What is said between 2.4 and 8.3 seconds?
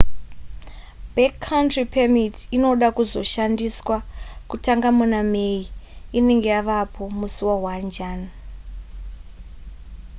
inoda kuzoshandiswa kutanga muna may inenge yavapo musi wa1 jan